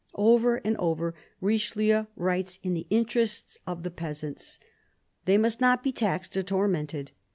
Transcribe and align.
Over 0.15 0.55
and 0.65 0.75
over 0.77 1.09
again 1.09 1.21
Richelieu 1.41 2.05
writes 2.15 2.57
in 2.63 2.73
the 2.73 2.87
interest 2.89 3.59
of 3.67 3.83
the 3.83 3.91
peasants; 3.91 4.57
they 5.25 5.37
must 5.37 5.61
not 5.61 5.83
be 5.83 5.91
taxed 5.91 6.35
or 6.35 6.41
tormented. 6.41 7.11